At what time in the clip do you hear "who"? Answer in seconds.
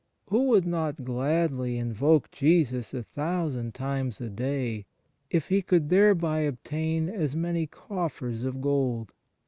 0.29-0.45